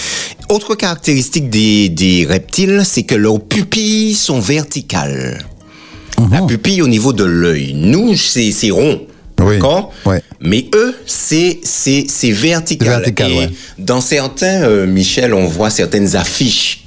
[0.50, 5.38] Autre caractéristique des, des reptiles, c'est que leurs pupilles sont verticales.
[6.32, 7.74] La pupille au niveau de l'œil.
[7.76, 9.02] Nous, c'est rond.
[9.42, 9.94] Oui, D'accord?
[10.06, 10.22] Ouais.
[10.42, 12.90] Mais eux, c'est c'est c'est vertical.
[12.90, 13.50] Vertical, Et ouais.
[13.78, 16.84] dans certains, euh, Michel, on voit certaines affiches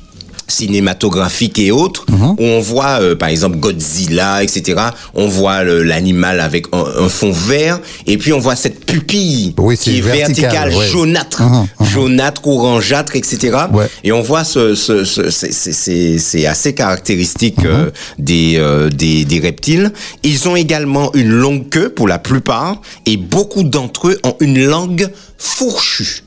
[0.52, 2.30] cinématographiques et autres, Mhm.
[2.38, 4.80] où on voit, euh, par exemple, Godzilla, etc.
[5.14, 9.76] On voit l'animal avec un, un fond vert, et puis on voit cette pupille Oui,
[9.76, 10.86] qui est vertical, verticale, ouais.
[10.86, 11.86] jaunâtre, Mhm, mhm.
[11.86, 13.56] jaunâtre, orangeâtre, etc.
[13.72, 13.86] Ouais.
[14.04, 17.66] Et on voit ce, ce, ce- c'est- assez caractéristique Mhm.
[17.66, 19.92] euh, des, euh, des des reptiles.
[20.22, 24.64] Ils ont également une longue queue pour la plupart, et beaucoup d'entre eux ont une
[24.64, 26.22] langue fourchue.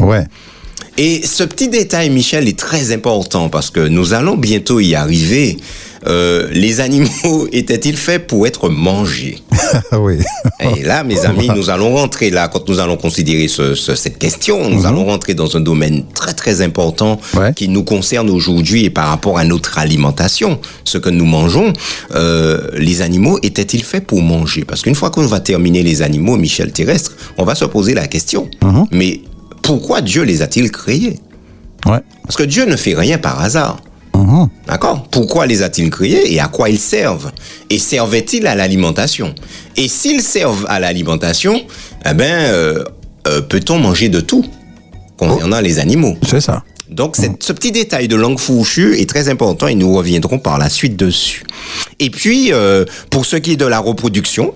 [0.00, 0.24] Ouais.
[0.96, 5.56] Et ce petit détail, Michel, est très important parce que nous allons bientôt y arriver.
[6.06, 9.38] Euh, les animaux étaient-ils faits pour être mangés?
[9.92, 10.18] Oui.
[10.60, 14.18] Et là, mes amis, nous allons rentrer là, quand nous allons considérer ce- ce- cette
[14.18, 17.52] question, nous allons rentrer dans un domaine très très important Ouais.
[17.54, 21.72] qui nous concerne aujourd'hui et par rapport à notre alimentation, ce que nous mangeons.
[22.14, 24.64] Euh, les animaux étaient-ils faits pour manger?
[24.64, 28.06] Parce qu'une fois qu'on va terminer les animaux, Michel terrestre, on va se poser la
[28.06, 28.48] question.
[28.92, 29.22] Mais
[29.64, 31.18] pourquoi Dieu les a-t-il créés
[31.86, 31.98] Ouais.
[32.22, 33.80] Parce que Dieu ne fait rien par hasard.
[34.14, 34.48] Mhm.
[34.68, 37.32] D'accord Pourquoi les a-t-il créés et à quoi ils servent
[37.68, 39.34] Et servaient-ils à l'alimentation
[39.76, 41.60] Et s'ils servent à l'alimentation,
[42.08, 42.84] eh ben, euh,
[43.26, 44.44] euh, peut-on manger de tout
[45.16, 46.62] concernant les animaux C'est ça.
[46.88, 50.58] donc, cette- ce petit détail de langue fourchue est très important et nous reviendrons par
[50.58, 51.42] la suite dessus.
[51.98, 54.54] Et puis, euh, pour ce qui est de la reproduction,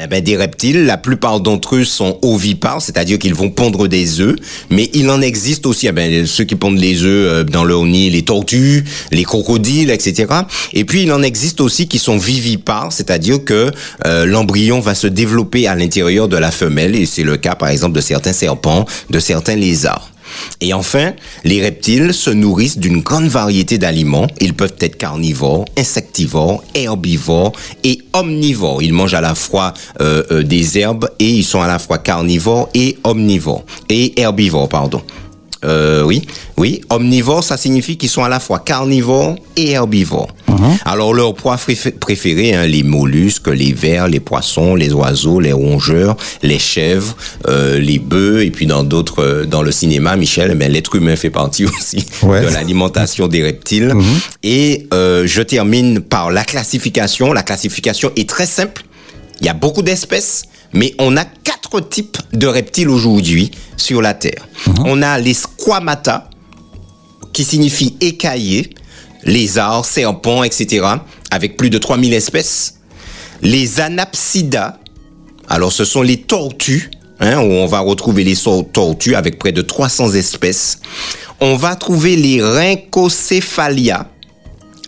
[0.00, 4.20] eh ben, des reptiles, la plupart d'entre eux sont ovipares, c'est-à-dire qu'ils vont pondre des
[4.20, 4.36] œufs,
[4.70, 7.84] mais il en existe aussi, eh ben, ceux qui pondent les œufs euh, dans leur
[7.84, 10.32] nid, les tortues, les crocodiles, etc.
[10.72, 13.70] Et puis, il en existe aussi qui sont vivipares, c'est-à-dire que
[14.06, 17.68] euh, l'embryon va se développer à l'intérieur de la femelle, et c'est le cas, par
[17.68, 20.11] exemple, de certains serpents, de certains lézards.
[20.60, 21.12] Et enfin,
[21.44, 24.26] les reptiles se nourrissent d'une grande variété d'aliments.
[24.40, 27.52] Ils peuvent être carnivores, insectivores, herbivores
[27.84, 28.82] et omnivores.
[28.82, 31.98] Ils mangent à la fois euh, euh, des herbes et ils sont à la fois
[31.98, 33.64] carnivores et omnivores.
[33.88, 35.02] Et herbivores, pardon.
[35.64, 36.22] Euh, oui,
[36.56, 36.80] oui.
[36.90, 40.28] Omnivores, ça signifie qu'ils sont à la fois carnivores et herbivores.
[40.84, 45.52] Alors, leurs proies préfé- préférées, hein, les mollusques, les vers, les poissons, les oiseaux, les
[45.52, 47.16] rongeurs, les chèvres,
[47.48, 51.16] euh, les bœufs, et puis dans d'autres, euh, dans le cinéma, Michel, mais l'être humain
[51.16, 52.42] fait partie aussi Ouais.
[52.42, 53.92] de l'alimentation des reptiles.
[54.44, 57.32] Et euh, je termine par la classification.
[57.32, 58.82] La classification est très simple.
[59.40, 64.14] Il y a beaucoup d'espèces, mais on a quatre types de reptiles aujourd'hui sur la
[64.14, 64.48] Terre.
[64.84, 66.28] On a les squamata,
[67.32, 68.70] qui signifie écaillé,
[69.24, 70.86] lézards, serpents, etc.,
[71.30, 72.78] avec plus de 3000 espèces.
[73.42, 74.78] Les anapsida,
[75.48, 78.36] alors ce sont les tortues, hein, où on va retrouver les
[78.72, 80.78] tortues avec près de 300 espèces.
[81.40, 84.11] On va trouver les rhincocéphalia,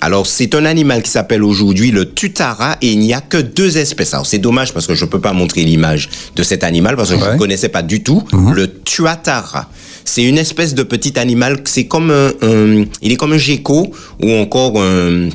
[0.04, 3.78] alors, c'est un animal qui s'appelle aujourd'hui le tutara et il n'y a que deux
[3.78, 4.12] espèces.
[4.12, 7.14] Alors, c'est dommage parce que je peux pas montrer l'image de cet animal parce que
[7.16, 8.22] je ne connaissais pas du tout.
[8.52, 9.70] Le tuatara.
[10.04, 13.90] C'est une espèce de petit animal, c'est comme un, un- il est comme un gecko
[14.22, 15.30] ou encore un,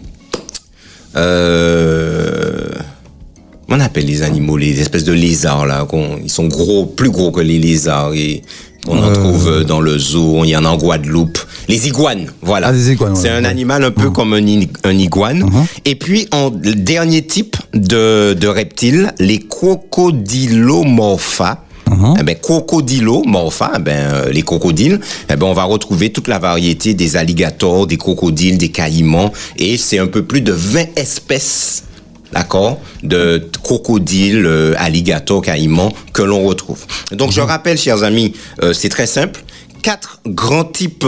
[1.15, 2.67] euh,
[3.67, 5.88] on appelle les animaux, les espèces de lézards là,
[6.23, 8.41] ils sont gros, plus gros que les lézards et
[8.87, 11.39] on en trouve euh, dans le zoo, il y en a en Guadeloupe.
[11.67, 12.67] Les iguanes, voilà.
[12.67, 14.47] Ah, les iguanes, C'est un animal un peu comme un,
[14.91, 15.45] iguane.
[15.85, 21.63] Et puis, en dernier type de, de reptile, les crocodilomorpha.
[22.19, 26.37] Eh ben, crocodilomorpha, eh ben, euh, les crocodiles, eh ben, on va retrouver toute la
[26.37, 31.85] variété des alligators, des crocodiles, des caïmans, et c'est un peu plus de 20 espèces
[32.31, 36.85] d'accord, de crocodiles, euh, alligators, caïmans que l'on retrouve.
[37.11, 39.41] Donc je rappelle, chers amis, euh, c'est très simple.
[39.81, 41.05] Quatre grands types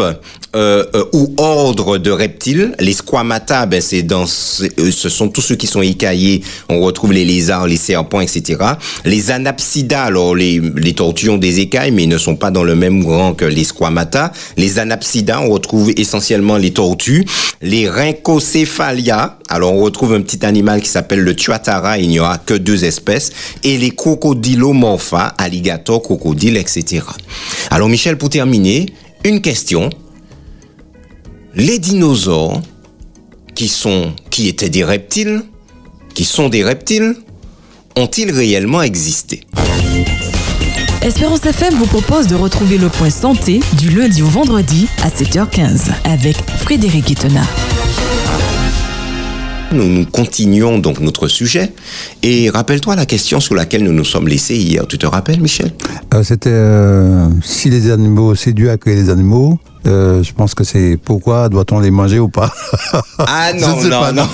[0.53, 2.75] euh, euh, ou ordres de reptiles.
[2.79, 6.43] Les squamata, ben c'est dans, ce euh, ce sont tous ceux qui sont écaillés.
[6.67, 8.59] On retrouve les lézards, les serpents, etc.
[9.05, 10.59] Les anapsida, alors les,
[10.93, 13.63] tortues ont des écailles, mais ils ne sont pas dans le même rang que les
[13.63, 14.33] squamata.
[14.57, 17.25] Les anapsida, on retrouve essentiellement les tortues.
[17.61, 22.37] Les rhincocéphalia, alors on retrouve un petit animal qui s'appelle le tuatara, il n'y aura
[22.37, 23.31] que deux espèces.
[23.63, 27.03] Et les crocodilomorpha, alligators, crocodiles, etc.
[27.69, 28.60] Alors Michel, pour terminer,
[29.23, 29.89] une question.
[31.55, 32.61] Les dinosaures,
[33.55, 35.43] qui sont, qui étaient des reptiles,
[36.13, 37.15] qui sont des reptiles,
[37.97, 39.41] ont-ils réellement existé?
[41.01, 45.91] Espérance FM vous propose de retrouver le point santé du lundi au vendredi à 7h15
[46.03, 47.43] avec Frédéric Itena.
[49.73, 51.71] Nous, continuons donc notre sujet.
[52.23, 54.85] Et rappelle-toi la question sur laquelle nous nous sommes laissés hier.
[54.85, 55.71] Tu te rappelles, Michel?
[56.13, 59.59] Euh, C'était euh, si les animaux, c'est Dieu a créé les animaux.
[59.87, 62.53] Euh, je pense que c'est pourquoi doit-on les manger ou pas?
[63.17, 64.27] Ah Je non, non, pas, non,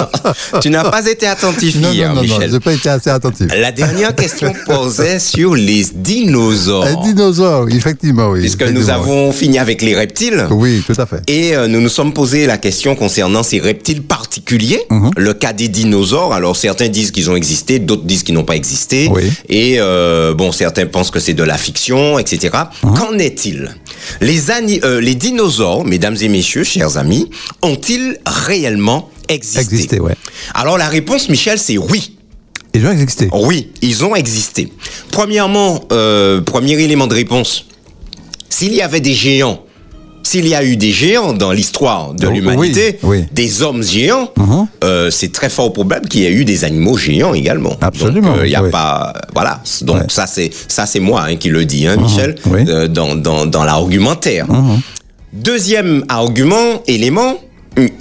[0.60, 2.50] tu n'as pas été attentif Non, hier, non, non, non, Michel.
[2.50, 3.46] j'ai pas été assez attentif.
[3.56, 6.84] La dernière question posait sur les dinosaures.
[6.86, 8.40] Un dinosaure, effectivement, oui.
[8.40, 10.46] puisque nous avons fini avec les reptiles.
[10.50, 11.22] Oui, tout à fait.
[11.28, 15.10] Et euh, nous nous sommes posé la question concernant ces reptiles particuliers, Mhm.
[15.16, 16.32] le cas des dinosaures.
[16.32, 19.08] Alors certains disent qu'ils ont existé, d'autres disent qu'ils n'ont pas existé.
[19.12, 19.30] Oui.
[19.48, 22.56] Et euh, bon, certains pensent que c'est de la fiction, etc.
[22.82, 22.94] Mhm.
[22.94, 23.74] Qu'en est-il?
[24.20, 27.28] Les, ani- euh, les dinosaures, mesdames et messieurs, chers amis,
[27.62, 30.14] ont-ils réellement existé Existé, ouais.
[30.54, 32.16] Alors la réponse, Michel, c'est oui.
[32.74, 33.28] Ils ont existé.
[33.32, 34.72] Oui, ils ont existé.
[35.10, 37.66] Premièrement, euh, premier élément de réponse,
[38.48, 39.62] s'il y avait des géants,
[40.28, 43.24] s'il y a eu des géants dans l'histoire de Oh, l'humanité, oui, oui.
[43.32, 44.66] des hommes géants, Mhm.
[44.84, 47.74] euh, c'est très fort probable qu'il y ait eu des animaux géants également.
[47.80, 48.70] Absolument, euh, il y a oui.
[48.70, 49.62] pas, voilà.
[49.82, 50.02] Donc Ouais.
[50.08, 52.60] ça c'est ça c'est moi hein, qui le dis, hein, Michel, oui.
[52.68, 54.46] euh, dans dans dans l'argumentaire.
[55.32, 57.36] Deuxième argument, élément,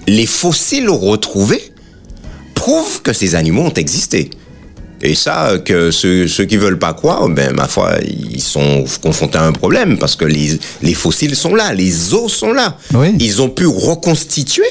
[0.07, 1.61] les fossiles retrouvés
[2.55, 4.29] prouvent que ces animaux ont existé.
[5.01, 9.37] Et ça, que ceux, ceux qui veulent pas croire, ben ma foi, ils sont confrontés
[9.37, 12.77] à un problème parce que les, les fossiles sont là, les os sont là.
[12.93, 13.09] Oui.
[13.19, 14.65] Ils ont pu reconstituer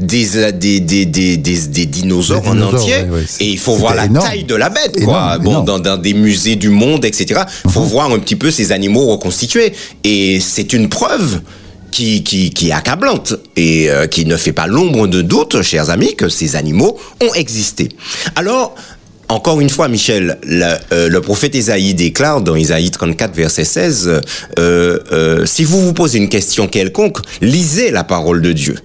[0.00, 2.94] des, des, des, des, des, dinosaures en entier.
[2.94, 3.24] ouais, ouais.
[3.40, 4.26] Et il faut voir la énorme.
[4.26, 5.36] taille de la bête, quoi.
[5.36, 5.64] Énorme, bon, énorme.
[5.66, 7.42] dans, dans des musées du monde, etc.
[7.66, 9.72] Il faut voir un petit peu ces animaux reconstitués.
[10.02, 11.40] Et c'est une preuve
[11.90, 15.90] qui, qui, qui est accablante et euh, qui ne fait pas l'ombre de doute, chers
[15.90, 17.90] amis, que ces animaux ont existé.
[18.34, 18.74] Alors,
[19.32, 24.20] encore une fois, Michel, le, euh, le prophète Isaïe déclare dans Isaïe 34, verset 16,
[24.58, 28.76] euh, euh, si vous vous posez une question quelconque, lisez la parole de Dieu.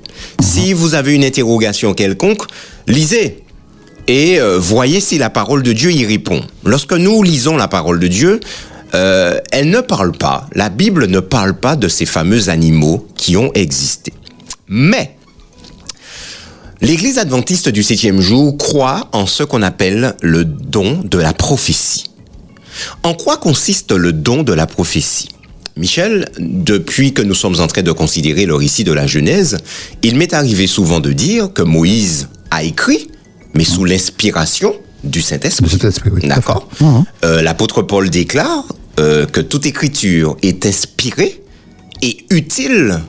[0.42, 2.44] Si vous avez une interrogation quelconque,
[2.88, 3.44] lisez
[4.08, 6.42] et voyez si la parole de Dieu y répond.
[6.64, 8.40] Lorsque nous lisons la parole de Dieu,
[8.94, 13.52] elle ne parle pas, la Bible ne parle pas de ces fameux animaux qui ont
[13.54, 14.14] existé.
[14.70, 15.17] Mais
[16.82, 22.06] l'Église adventiste du septième jour croit en ce qu'on appelle le don de la prophétie.
[23.04, 25.30] En quoi consiste le don de la prophétie?
[25.76, 29.58] Michel, depuis que nous sommes en train de considérer le récit de la Genèse,
[30.02, 33.10] il m'est arrivé souvent de dire que Moïse a écrit,
[33.54, 35.80] mais sous l'inspiration du Saint-Esprit.
[36.12, 36.28] Oui.
[36.28, 36.68] D'accord?
[36.82, 37.04] Mhm.
[37.26, 38.66] Euh, L'apôtre Paul déclare
[39.00, 41.44] euh, que toute écriture est inspirée
[42.02, 43.00] et utile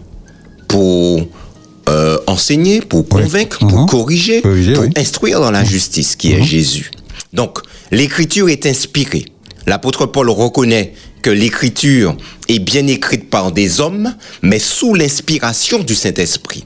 [0.68, 1.26] pour
[1.88, 3.22] euh, enseigner, pour Oui.
[3.22, 3.86] convaincre, pour Mhm.
[3.86, 4.90] corriger, Corriger, pour oui.
[4.96, 6.90] instruire dans la justice, qui est Jésus.
[7.32, 7.58] Donc,
[7.90, 9.24] l'écriture est inspirée.
[9.66, 12.16] L'apôtre Paul reconnaît que l'écriture
[12.48, 16.64] est bien écrite par des hommes, mais sous l'inspiration du Saint-Esprit.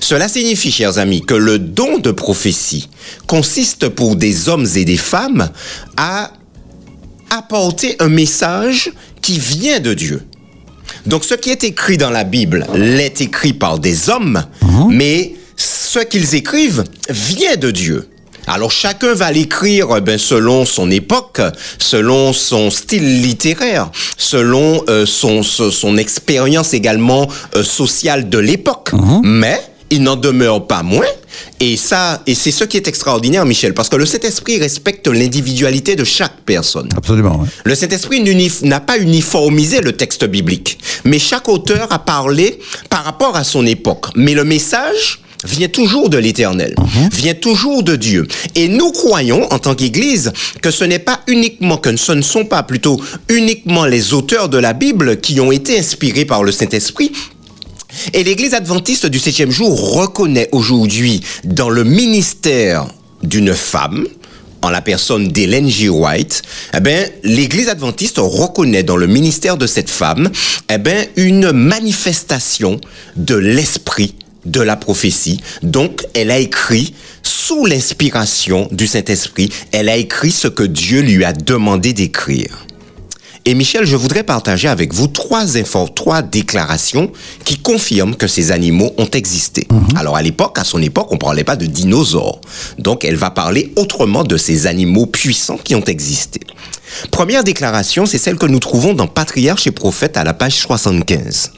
[0.00, 2.88] Cela signifie, chers amis, que le don de prophétie
[3.26, 5.50] consiste pour des hommes et des femmes
[5.96, 6.32] à
[7.30, 10.22] apporter un message qui vient de Dieu.
[11.06, 14.44] Donc ce qui est écrit dans la Bible l'est écrit par des hommes,
[14.88, 18.08] mais ce qu'ils écrivent vient de Dieu.
[18.46, 21.40] Alors chacun va l'écrire eh ben, selon son époque,
[21.78, 27.26] selon son style littéraire, selon euh, son, son, son expérience également
[27.56, 28.90] euh, sociale de l'époque.
[29.22, 31.06] Mais il n'en demeure pas moins.
[31.60, 35.96] Et ça, et c'est ce qui est extraordinaire, Michel, parce que le Saint-Esprit respecte l'individualité
[35.96, 36.88] de chaque personne.
[36.96, 37.40] Absolument.
[37.40, 37.48] ouais.
[37.64, 38.22] Le Saint-Esprit
[38.62, 42.58] n'a pas uniformisé le texte biblique, mais chaque auteur a parlé
[42.90, 44.06] par rapport à son époque.
[44.14, 46.74] Mais le message vient toujours de l'Éternel,
[47.12, 48.26] vient toujours de Dieu.
[48.54, 52.44] Et nous croyons, en tant qu'Église, que ce n'est pas uniquement, que ce ne sont
[52.44, 57.12] pas plutôt uniquement les auteurs de la Bible qui ont été inspirés par le Saint-Esprit,
[58.12, 62.86] et l'Église adventiste du septième jour reconnaît aujourd'hui dans le ministère
[63.22, 64.06] d'une femme,
[64.62, 65.88] en la personne d'Hélène G.
[65.88, 66.42] White,
[66.74, 70.30] eh ben, l'Église adventiste reconnaît dans le ministère de cette femme,
[70.70, 72.80] eh ben, une manifestation
[73.16, 74.14] de l'esprit
[74.46, 75.40] de la prophétie.
[75.62, 81.24] Donc, elle a écrit sous l'inspiration du Saint-Esprit, elle a écrit ce que Dieu lui
[81.24, 82.63] a demandé d'écrire.
[83.46, 87.12] Et Michel, je voudrais partager avec vous trois infos, trois déclarations
[87.44, 89.68] qui confirment que ces animaux ont existé.
[89.96, 92.40] Alors à l'époque, à son époque, on parlait pas de dinosaures.
[92.78, 96.40] Donc elle va parler autrement de ces animaux puissants qui ont existé.
[97.10, 101.52] Première déclaration, c'est celle que nous trouvons dans Patriarche et Prophète à la page 75.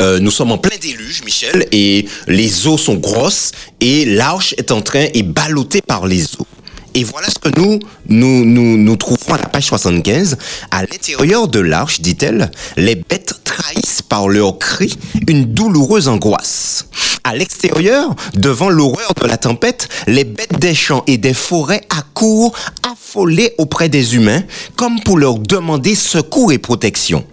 [0.00, 4.70] Euh, nous sommes en plein déluge, Michel, et les eaux sont grosses et l'arche est
[4.70, 6.46] en train est ballottée par les eaux.
[6.94, 7.78] Et voilà ce que nous,
[8.08, 10.36] nous, nous, nous trouvons à la page 75.
[10.70, 16.86] À l'intérieur de l'arche, dit-elle, les bêtes trahissent par leurs cris une douloureuse angoisse.
[17.24, 22.52] À l'extérieur, devant l'horreur de la tempête, les bêtes des champs et des forêts accourent
[22.90, 24.42] affolées auprès des humains,
[24.76, 27.24] comme pour leur demander secours et protection.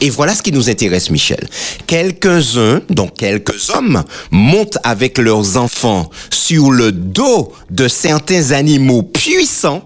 [0.00, 1.48] Et voilà ce qui nous intéresse, Michel.
[1.86, 9.84] Quelques-uns, donc quelques hommes, montent avec leurs enfants sur le dos de certains animaux puissants,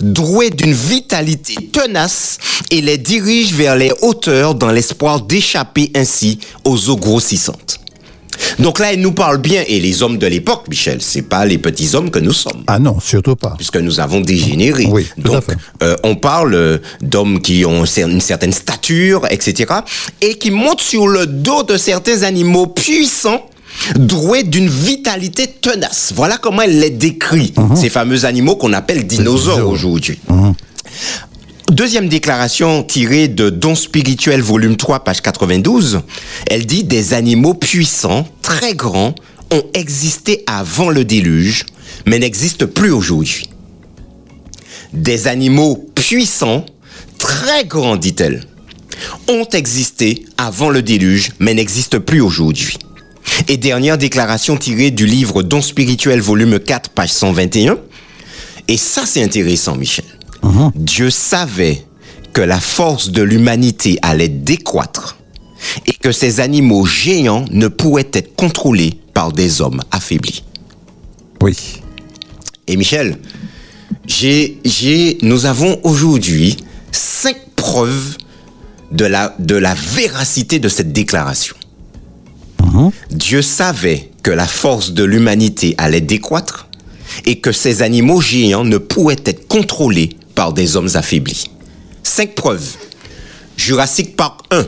[0.00, 2.38] doués d'une vitalité tenace,
[2.70, 7.80] et les dirigent vers les hauteurs dans l'espoir d'échapper ainsi aux eaux grossissantes.
[8.58, 11.58] Donc là, elle nous parle bien, et les hommes de l'époque, Michel, c'est pas les
[11.58, 13.54] petits hommes que nous sommes Ah non, surtout pas.
[13.56, 14.86] puisque nous avons dégénéré.
[14.90, 15.56] Oui, tout à Donc, fait.
[15.82, 19.72] euh, on parle euh, d'hommes qui ont une certaine stature, etc.,
[20.20, 23.44] et qui montent sur le dos de certains animaux puissants,
[23.96, 26.12] doués d'une vitalité tenace.
[26.14, 29.70] Voilà comment elle les décrit, ces fameux animaux qu'on appelle dinosaures dinosaures.
[29.70, 30.18] aujourd'hui.
[31.70, 36.00] Deuxième déclaration tirée de Don spirituel volume 3 page 92,
[36.46, 39.14] elle dit des animaux puissants, très grands,
[39.50, 41.66] ont existé avant le déluge,
[42.06, 43.50] mais n'existent plus aujourd'hui.
[44.94, 46.64] Des animaux puissants,
[47.18, 48.44] très grands, dit-elle,
[49.28, 52.78] ont existé avant le déluge, mais n'existent plus aujourd'hui.
[53.46, 57.78] Et dernière déclaration tirée du livre Don spirituel volume 4 page 121,
[58.68, 60.17] et ça c'est intéressant, Michel.
[60.74, 61.84] Dieu savait
[62.32, 65.18] que la force de l'humanité allait décroître
[65.86, 70.44] et que ces animaux géants ne pourraient être contrôlés par des hommes affaiblis.
[71.42, 71.82] Oui.
[72.66, 73.18] Et Michel,
[74.06, 76.56] j'ai, j'ai, nous avons aujourd'hui
[76.92, 78.16] cinq preuves
[78.92, 81.56] de la, de la véracité de cette déclaration.
[83.10, 86.68] Dieu savait que la force de l'humanité allait décroître
[87.24, 91.50] et que ces animaux géants ne pourraient être contrôlés par des hommes affaiblis.
[92.04, 92.76] Cinq preuves.
[93.56, 94.66] Jurassic Park 1,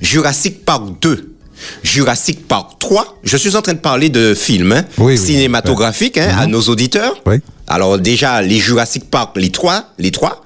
[0.00, 1.36] Jurassic Park 2,
[1.84, 3.18] Jurassic Park 3.
[3.22, 5.18] Je suis en train de parler de films hein, Oui, oui.
[5.18, 7.14] cinématographiques hein, à nos auditeurs.
[7.26, 7.36] Oui.
[7.68, 10.42] Alors déjà, les Jurassic Park, les trois, les trois.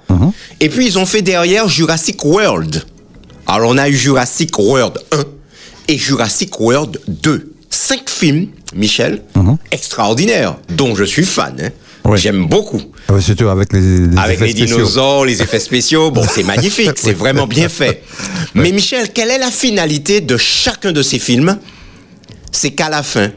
[0.61, 2.85] Et puis ils ont fait derrière Jurassic World.
[3.47, 5.17] Alors on a eu Jurassic World 1
[5.89, 7.55] et Jurassic World 2.
[7.71, 9.23] Cinq films, Michel,
[9.71, 11.57] extraordinaires, dont je suis fan.
[11.59, 11.71] hein.
[12.05, 12.19] Oui.
[12.19, 12.81] J'aime beaucoup.
[13.09, 14.77] Ah surtout avec les, les Avec effets les spéciaux.
[14.77, 18.03] dinosaures, les effets spéciaux, bon, c'est magnifique, c'est vraiment bien fait.
[18.55, 21.59] Mais Michel, quelle est la finalité de chacun de ces films?
[22.53, 23.31] C'est qu'à la fin,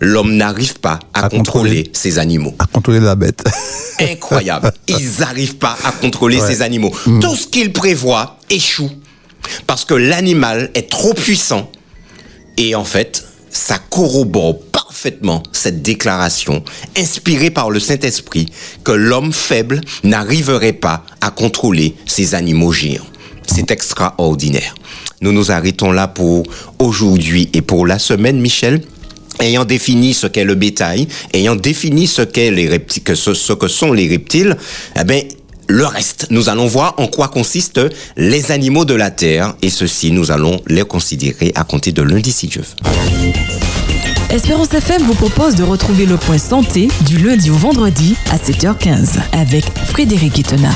[0.00, 1.40] l'homme n'arrive pas à, À contrôler
[1.84, 1.90] contrôler.
[1.92, 2.54] ces animaux.
[2.58, 3.42] À contrôler la bête.
[4.00, 4.72] Incroyable.
[4.86, 6.46] Ils n'arrivent pas à contrôler Ouais.
[6.46, 6.92] ces animaux.
[7.20, 8.90] Tout ce qu'ils prévoient échoue
[9.66, 11.70] parce que l'animal est trop puissant.
[12.56, 16.62] Et en fait, ça corrobore parfaitement cette déclaration
[16.96, 18.46] inspirée par le Saint-Esprit
[18.84, 23.06] que l'homme faible n'arriverait pas à contrôler ces animaux géants.
[23.46, 24.74] C'est extraordinaire.
[25.20, 26.44] Nous nous arrêtons là pour
[26.78, 28.82] aujourd'hui et pour la semaine, Michel.
[29.38, 33.92] Ayant défini ce qu'est le bétail, ayant défini ce les reptiles, que ce que sont
[33.92, 34.56] les reptiles,
[35.00, 35.22] eh ben,
[35.70, 37.80] le reste, nous allons voir en quoi consistent
[38.16, 42.32] les animaux de la terre, et ceci, nous allons les considérer à compter de lundi
[42.32, 42.62] si Dieu.
[44.30, 49.20] Espérance FM vous propose de retrouver le point santé du lundi au vendredi à 7h15
[49.32, 50.70] avec Frédéric Guitena.